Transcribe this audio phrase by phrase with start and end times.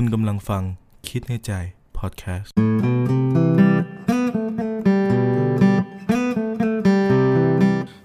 [0.00, 0.62] คุณกำลังฟัง
[1.08, 1.52] คิดในใจ
[1.98, 2.52] พอดแคสต์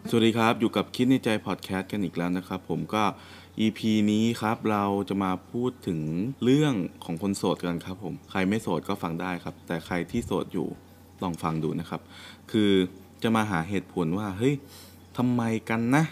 [0.10, 3.04] สวัสดีครับ อยู่กับคิดในใจพอดแคสต์กันอีกแล้วนะครับ ผมก็
[3.60, 3.80] EP
[4.12, 6.00] นี้ครับเราจะมาพูดถึง
[6.44, 6.74] เรื่อง
[7.06, 10.68] ของคนโสดกันครับผม ใครไม่โสดก็ฟังได้ครับ แต่ใครที่โสดอยู่
[11.24, 12.02] ลองฟังดูนะครับ
[12.52, 12.72] คือ
[13.24, 14.56] จะมาหาเหตุผลว่าเฮ้ย
[15.18, 16.04] ทำไมกันนะ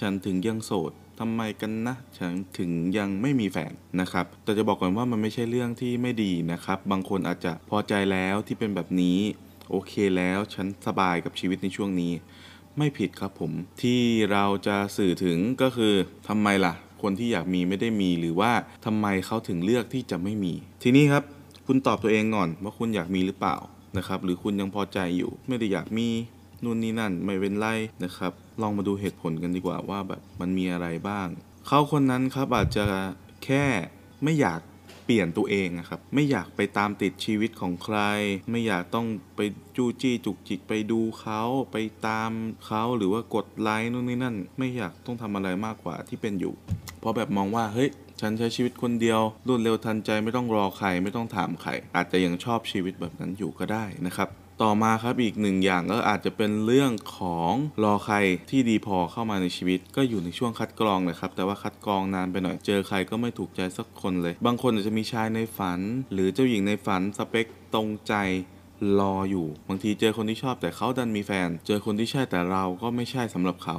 [0.00, 9.18] ฉันถึงยังโสด ทำไมกันนะฉันถึงยังไม่มีแฟนนะครับ แต่จะบอกก่อนว่ามันไม่ใช่เรื่องที่ไม่ดีนะครับ บางคนอาจจะพอใจแล้วที่เป็นแบบนี้
[9.70, 12.12] โอเคแล้วฉันสบายกับชีวิตในช่วงนี้
[12.78, 14.00] ไม่ผิดครับผม ที่
[14.32, 15.94] เราจะสื่อถึงก็คือ
[16.28, 18.52] ทำไมล่ะ คนที่อยากมีไม่ได้มีหรือว่า
[18.84, 20.52] ทำไมเขาถึงเลือกที่จะไม่มี
[20.82, 21.24] ทีนี้ครับ
[21.66, 23.56] คุณตอบตัวเองก่อนว่าคุณอยากมีหรือเปล่า
[23.96, 26.08] นะครับ หรือคุณยังพอใจอยู่ ไม่ได้อยากมี
[26.64, 27.66] นู่นนี่นั่นไม่เป็นไร
[28.04, 28.32] นะครับ
[28.62, 31.28] ลองมาดูเหตุผลกันดีกว่าว่าแบบมันมีอะไรบ้าง
[31.66, 32.84] เขาคนนั้นครับอาจจะ
[33.44, 33.64] แค่
[34.24, 34.60] ไม่อยาก
[35.04, 37.98] เปลี่ยนตัวเองอะครับ ไม่อยากไปตามติดชีวิตของใคร
[38.50, 39.40] ไม่อยากต้องไป
[39.76, 42.30] จู้จี้จุกจิกไปดูเขาไปตาม
[42.66, 46.54] เขาหรือว่ากดไลค์นู่นนี่นั่น ไม่อยากต้องทำอะไรมากกว่าที่เป็นอยู่
[47.00, 54.28] เพราะแบบมองว่าเฮ้ยฉันใช้ชีวิตคนเดียวรวดเร็วทันใจไม่ต้องรอใครไม่ต้องถามใครอาจจะยังชอบชีวิตแบบนั้นอยู่ก็ได้นะครับ
[54.62, 57.52] ต่อมาครับอีกหนึ่งอย่างก็อาจจะเป็นเรื่องของ
[57.84, 58.16] รอใคร
[58.50, 65.80] ที่ดีพอเข้ามาในชีวิต ก็อยู่ในช่วงคัดกรองนะครับ แต่ว่าคัดกรองนานไปหน่อยเจอใครก็ไม่ถูกใจสักคนเลย บางคนอาจจะมีชายในฝัน
[66.12, 68.14] หรือเจ้าหญิงในฝันสเปคตรงใจ
[69.00, 73.78] รออยู่ บางทีเจอคนที่ชอบแต่เขาดันมีแฟน เจอคนที่ใช่แต่เราก็ไม่ใช่สำหรับเขา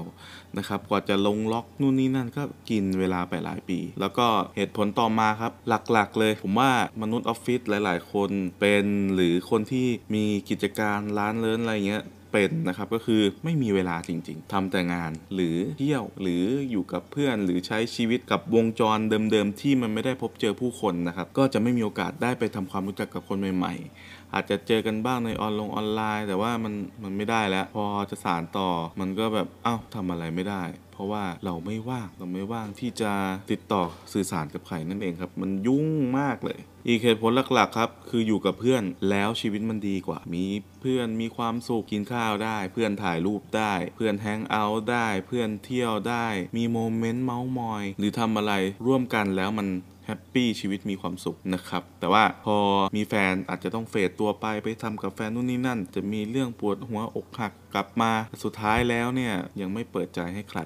[0.57, 5.53] นะครับกว่าจะลงล็อกนู่นนี่นั่นก็กินเวลาไปหลายปี แล้วก็เหตุผลต่อมาครับ
[5.91, 12.03] หลักๆ เลย ผมว่ามนุษย์ออฟฟิศหลาย ๆ คนเป็นหรือคนที่มีกิจการร้านเลินอะไรเงี้ย
[12.35, 18.97] เป็นนะครับก็คือไม่มีเวลาจริง ๆทำแต่งานหรือเที่ยวหรืออยู่กับเพื่อนหรือใช้ชีวิตกับวงจร
[19.31, 28.69] เดิมๆ ที่มันไม่ได้พบเจอผู้คนนะครับก็จะไม่มีโอกาสได้ไปทำความรู้จักกับคนใหม่ ๆ อาจจะเจอกันบ้างในออนลงออนไลน์ แต่ว่ามันมันไม่ได้แล้ว พอจะสารต่อ
[28.99, 30.61] มันก็แบบเอ้าทำอะไรไม่ได้
[30.95, 33.11] เพราะว่าเราไม่ว่างเราไม่ว่างที่จะ
[33.51, 33.83] ติดต่อ
[34.13, 35.87] สื่อสารกับใครนั่นเองครับ มันยุ่ง
[36.19, 40.45] มากเลย อีกเหตุผลหลักๆครับ คืออยู่กับเพื่อนแล้วชีวิตมันดีกว่า มี
[40.81, 48.53] เพื่อนมีความสุขกินข้าวได้ เพื่อนถ่ายรูปได้ เพื่อน hang out ได้ เพื่อนเที่ยวได้ มี moment เม้าท์มอย หรือทำอะไร
[48.85, 49.67] ร่วมกันแล้วมัน
[50.05, 52.57] happy ชีวิตมีความสุขนะครับ แต่ว่าพอ
[52.95, 58.11] มีแฟนอาจจะต้อง fade ตัวไปไปทำกับแฟนนู่นนี่นั่น จะมีเรื่องปวดหัวอกหักกลับมา
[58.43, 60.61] สุดท้ายแล้วเนี่ย ยังไม่เปิดใจให้ใคร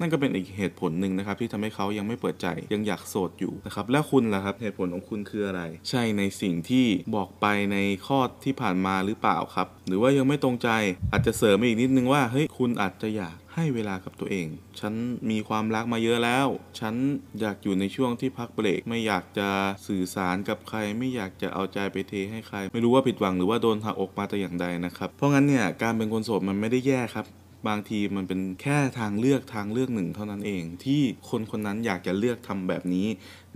[0.00, 10.68] นั่นก็เป็นอีกเหตุผลหนึ่งนะครับที่ทำให้เขายังไม่เปิดใจยังอยากโสดอยู่นะครับแล้วคุณล่ะครับเหตุผลของคุณคืออะไร ใช่ในสิ่งที่บอกไปในข้อที่ผ่านมาหรือเปล่าครับ หรือว่ายังไม่ตรงใจ
[11.12, 14.46] อาจจะเสริมอีกนิดนึงว่าเฮ้ยคุณอาจจะอยากให้เวลากับตัวเอง
[14.80, 14.94] ฉัน
[15.30, 16.46] มีความรักมาเยอะแล้ว
[16.80, 16.94] ฉัน
[17.40, 19.48] อยากอยู่ในช่วงที่พักเบรก ไม่อยากจะ
[19.86, 27.26] สื่อสารกับใคร ไม่อยากจะเอาใจไปเทให้ใคร ไม่รู้ว่าผิดหวังหรือว่าโดนหักอกมาแต่อย่างใดนะครับ เพราะงั้นเนี่ยการเป็นคนโสดมันไม่ได้แย่ครับ
[27.68, 31.00] บางทีมันเป็นแค่ทางเลือกทางเลือกหนึ่งเท่านั้นเอง ที่
[31.30, 33.06] คนคนนั้นอยากจะเลือกทำแบบนี้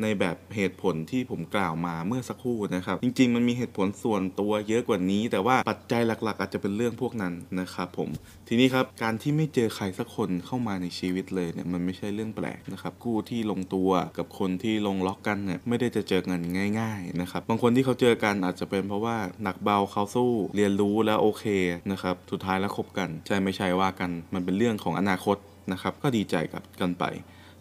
[0.02, 8.08] ในแบบเหตุผลที่ผมกล่าวมาเมื่อสักครู่นะครับ จริง ๆ มันมีเหตุผลส่วนตัวเยอะกว่านี้ แต่ว่าปัจจัยหลัก ๆ อาจจะเป็นเรื่องพวกนั้นนะครับผม
[8.48, 16.40] ทีนี้ครับการที่ไม่เจอใครสักคนเข้ามาในชีวิตเลยเนี่ยมันไม่ใช่เรื่องแปลกนะครับคู่ที่ลงตัวกับคนที่ลงล็อกกันเนี่ยไม่ได้จะเจอกัน
[16.80, 21.44] ง่าย ๆนะครับ บางคนที่เขาเจอกันอาจจะเป็นเพราะว่าหนักเบาเขาสู้ เรียนรู้แล้วโอเค
[21.90, 25.36] นะครับสุดท้ายแล้วคบกันใช่ไม่ใช่ว่ากัน มันเป็นเรื่องของอนาคต
[25.72, 27.04] นะครับ ก็ดีใจกับกันไป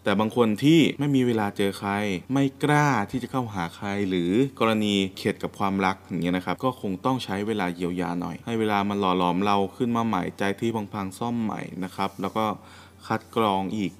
[0.04, 1.90] แต่บางคนที่ไม่มีเวลาเจอใคร
[2.32, 4.30] ไม่กล้าที่จะเข้าหาใคร หรือ
[4.60, 12.44] กรณีเข็ดกับความรักอย่างเงี้ยนะครับ ก็คงต้องใช้เวลาเยียวยาหน่อย ให้เวลามันหล่อหลอมเราขึ้นมาใหม่ใจที่พังๆซ่อมใหม่นะครับ แล้วก็
[13.06, 13.92] คัดกรองอีก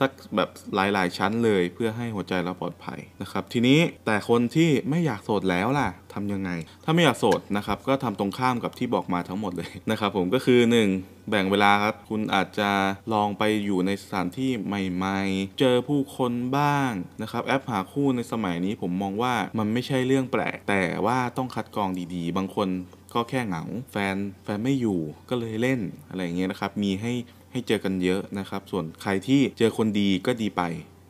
[0.00, 6.50] สักแบบหลาย ๆ ชั้นเลยเพื่อให้หัวใจเราปลอดภัยนะครับ ทีนี้แต่คนที่ไม่อยากโสดแล้วล่ะทำยังไง
[6.84, 10.60] ถ้าไม่อยากโสดนะครับก็ทำตรงข้ามกับที่บอกมาทั้งหมดเลยนะครับผมก็คือ
[10.94, 11.30] 1.
[11.30, 12.70] แบ่งเวลาครับ คุณอาจจะ
[13.12, 16.92] ลองไปอยู่ในสถานที่ใหม่ ๆ เจอผู้คนบ้าง
[17.22, 22.68] นะครับแอปหาคู่ในสมัยนี้ผมมองว่ามันไม่ใช่เรื่องแปลก แต่ว่าต้องคัดกรองดีๆ บางคน
[23.14, 25.00] ก็แค่เหงา แฟนแฟนไม่อยู่
[25.30, 27.12] ก็เลยเล่นอะไรอย่างเงี้ยนะครับมีให้
[27.52, 30.62] ให้เจอกันเยอะนะครับ ส่วนใครที่เจอคนดีก็ดีไป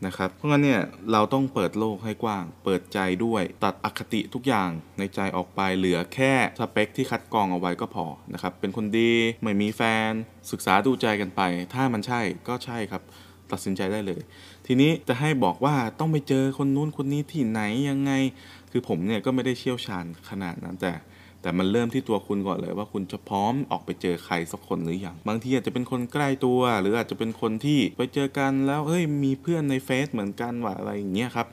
[0.06, 0.82] นะครับ เพราะงั้นเนี่ย
[1.12, 9.12] เราต้องเปิดโลกให้กว้าง เปิดใจด้วย ตัดอคติทุกอย่างในใจออกไปเหลือแค่สเปคที่คัดกรองเอาไว้ก็พอนะครับ เป็นคนดี
[9.42, 10.10] ไม่มีแฟน
[10.50, 11.40] ศึกษาดูใจกันไป
[11.74, 13.02] ถ้ามันใช่ก็ใช่ครับ
[13.52, 14.20] ตัดสินใจได้เลย
[14.66, 18.12] ทีนี้จะให้บอกว่าต้องไปเจอคนนู้นคนนี้ที่ไหนยังไง
[18.70, 20.92] คือผมเนี่ยก็ไม่ได้เชี่ยวชาญขนาดนั้นแต่
[21.42, 31.46] แต่มันเริ่มที่ตัวคุณก่อนเลยว่าคุณจะพร้อมออกไปเจอใครสักคนหรือยังบางทีอาจจะเป็นคนใกล้ตัว หรืออาจจะเป็นคนที่ไปเจอกันแล้วเฮ้ยมีเพื่อนในเฟซเหมือนกันว่ะอะไรอย่างเงี้ยครับ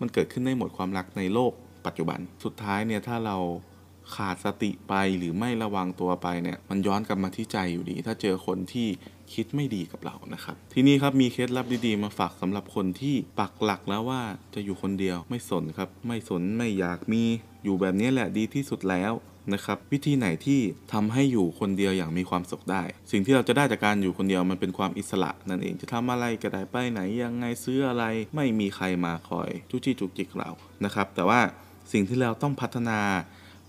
[0.00, 1.52] มันเกิดขึ้นได้หมดความรักในโลก
[1.86, 3.36] ปัจจุบันสุดท้ายเนี่ยถ้าเรา
[4.16, 8.88] ขาดสติไปหรือไม่ระวังตัวไปเนี่ยมันย้อนกลับมาที่ใจอยู่ดี ถ้าเจอคนที่
[9.34, 14.22] คิดไม่ดีกับเรานะครับ ทีนี้ครับมีเคล็ดลับดีๆมาฝากสำหรับคนที่ปักหลักแล้วว่า
[14.54, 17.22] จะอยู่คนเดียวไม่สนครับ ไม่สนไม่อยากมี
[17.64, 19.12] อยู่แบบนี้แหละดีที่สุดแล้ว
[19.54, 20.60] นะครับวิธีไหนที่
[20.92, 28.04] ทำให้อยู่คนเดียวอย่างมีความสุขได้ สิ่งที่เราจะได้จากการอยู่คนเดียวมันเป็นความอิสระนั่นเองจะทำอะไรก็ได้ไปไหนยังไงซื้ออะไร
[28.36, 30.50] ไม่มีใครมาคอยจู้จี้จุกจิกเรา
[30.84, 31.40] นะครับ แต่ว่า
[31.92, 33.00] สิ่งที่เราต้องพัฒนา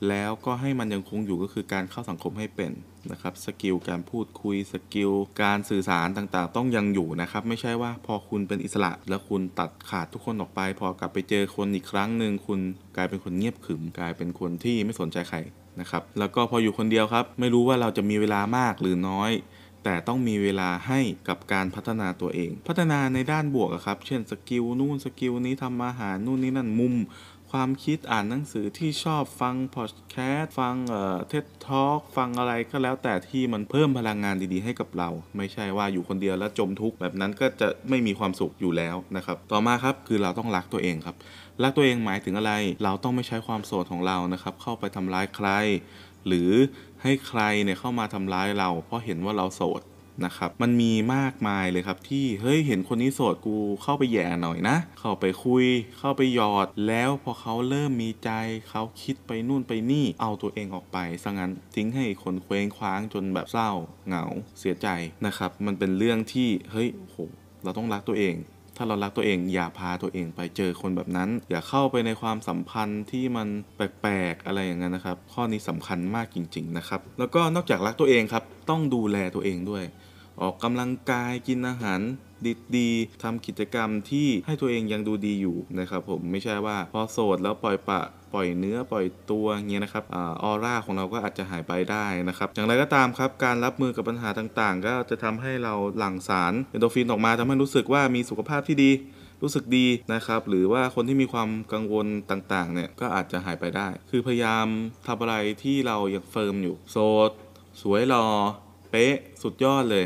[0.10, 2.72] แล้วก็ให้มันยังคงอยู่ก็คือการเข้าสังคมให้เป็น
[3.12, 12.60] นะครับ skill การพูดคุย skill การสื่อสารต่างๆ ต้องยังอยู่นะครับไม่ใช่ว่าพอคุณเป็นอิสระ แล้วคุณตัดขาดทุกคนออกไป พอกลับไปเจอคนอีกครั้งหนึ่งคุณ
[12.96, 15.38] กลายเป็นคนเงียบขรึมกลายเป็นคนที่ไม่สนใจใคร
[15.80, 19.32] นะครับแล้วก็พออยู่คนเดียวครับ ไม่รู้ว่าเราจะมีเวลามากหรือน้อย
[19.84, 26.96] แต่ต้องมีเวลาให้กับการพัฒนาตัวเอง พัฒนาในด้านบวกครับ เช่น skill นู่น skill นี้ทำอาหารนู่นนี่นั่นมุม
[27.58, 41.16] ความคิดอ่านหนังสือที่ชอบฟังพอดแคสต์ฟังเอ่อ TED Talk ฟังอะไรก็แล้วแต่ที่มันเพิ่มพลังงานดีๆให้กับเรา ไม่ใช่ว่าอยู่คนเดียวแล้วจมทุกข์แบบนั้นก็จะไม่มีความสุขอยู่แล้วนะครับต่อมาครับคือเราต้องรักตัวเองครับ
[41.64, 42.54] รักตัวเองหมายถึงอะไร
[42.84, 45.48] เราต้องไม่ใช้ความโสดของเรานะครับเข้าไปทำร้ายใคร
[46.28, 46.50] หรือ
[47.02, 49.82] ให้ใครเนี่ยเข้ามาทำร้ายเรา เพราะเห็นว่าเราโสด
[50.26, 55.66] นะครับมันมีมากมายเลยครับที่เฮ้ยเห็นคนนี้โสดกูเข้าไปแย่หน่อยนะ เข้าไปคุย
[56.00, 58.32] เข้าไปหยอด แล้วพอเขาเริ่มมีใจ
[58.70, 63.72] เขาคิดไปนู่นไปนี่เอาตัวเองออกไปซะงั้นทิ้งให้คนเคว้งคว้างจนแบบเศร้า
[64.08, 64.26] เหงา
[64.60, 64.88] เสียใจ
[65.26, 67.18] นะครับ มันเป็นเรื่องที่เฮ้ยโห
[67.64, 68.36] เราต้องรักตัวเอง
[68.78, 79.84] ถ้าเรารักตัวเองอย่าพาตัวเองไปเจอคนแบบนั้น อย่าเข้าไปในความสัมพันธ์ที่มันแปลกๆอะไรอย่างนั้นนะครับ ข้อนี้สำคัญมากจริง ๆนะครับ แล้วก็นอกจากรักตัวเองครับต้องดูแลตัวเองด้วย
[80.42, 82.00] ออกกำลังกายกินอาหาร
[82.78, 88.02] ดีๆทำกิจกรรมที่ให้ตัวเองยังดูดีอยู่นะครับผมไม่ใช่ว่าพอโสดแล้วปล่อยปะ
[88.34, 90.18] ปล่อยเนื้อปล่อยตัวเงี้ยนะครับอ
[90.50, 98.92] อร่าของเราก็อาจจะหายไปได้นะครับ อย่างไรก็ตามครับ การรับมือกับปัญหาต่างๆ ก็จะทำให้เราหลั่งสารเอนโดฟินออกมาทำให้รู้สึกว่ามีสุขภาพที่ดี
[99.42, 104.66] รู้สึกดีนะครับ หรือว่าคนที่มีความกังวลต่างๆ เนี่ยก็อาจจะหายไปได้ คือพยายาม
[105.08, 106.98] ทำอะไรที่เรายังเฟิร์มอยู่ โส
[107.30, 107.32] ด
[107.82, 108.28] สวยหล่อ
[108.92, 110.06] เป๊ะ สุดยอดเลย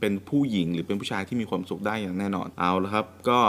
[0.00, 3.40] เป็นผู้หญิงหรือเป็นผู้ชายที่มีความสุขได้อย่างแน่นอนเอาละครับ ก็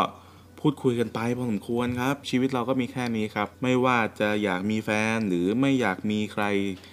[0.64, 6.44] พูดคุยกันไปพอสมควรครับ ชีวิตเราก็มีแค่นี้ครับ ไม่ว่าจะอยากมีแฟนหรือไม่อยากมีใคร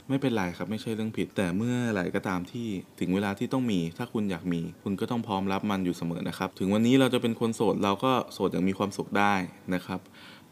[0.09, 2.69] ไม่เป็นไรครับไม่ใช่เรื่องผิด แต่เมื่อไหร่ก็ตามที่
[3.01, 9.35] ถึงเวลาที่ต้องมี ถ้าคุณอยากมี คุณก็ต้องพร้อมรับมันอยู่เสมอนะครับ ถึงวันนี้เราจะเป็นคนโสดเราก็โสดอย่างมีความสุขได้
[9.75, 10.01] นะครับ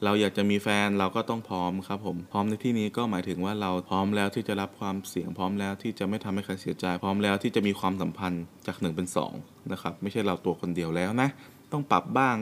[0.04, 9.32] เราอยากจะมีแฟนเราก็ต้องพร้อมครับผมพร้อมในที่นี้ก็หมายถึงว่าเราพร้อมแล้วที่จะรับความเสี่ยงพร้อมแล้วที่จะไม่ทำให้ใครเสียใจพร้อมแล้วที่จะมีความสัมพันธ์จากหนึ่งเป็นสอง
[9.72, 11.28] นะครับไม่ใช่เราตัวคนเดียวแล้วนะ
[11.72, 12.36] ต้องปรับบ้าง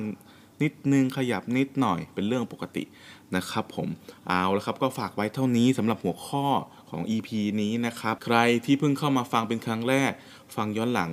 [0.62, 2.84] นิดนึงขยับนิดหน่อยเป็นเรื่องปกติ
[3.36, 3.88] นะครับผม
[4.28, 6.46] เอาละครับก็ฝากไว้เท่านี้สำหรับหัวข้อ
[6.90, 7.28] ของ EP
[7.62, 10.12] นี้นะครับ ใครที่เพิ่งเข้ามาฟังเป็นครั้งแรก
[10.56, 11.10] ฟังย้อนหลัง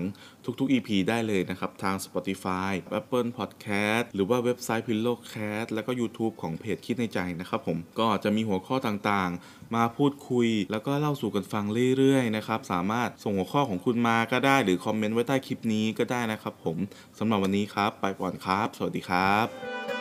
[0.59, 11.65] ทุกๆ EP ได้เลยนะครับ ทาง Spotify Apple Podcast หรือว่าเว็บไซต์ Pillowcast แล้วก็ YouTube ของเพจคิดในใจนะครับผมก็จะมีหัวข้อต่างๆ มาพูดคุย แล้วก็เล่าสู่กันฟัง
[11.97, 16.77] เรื่อยๆนะครับ สามารถส่งหัวข้อของคุณมาก็ได้ หรือคอมเมนต์ไว้ใต้คลิปนี้ก็ได้นะครับผม
[17.19, 19.96] สำหรับวันนี้ครับ ไปก่อนครับ สวัสดีครับ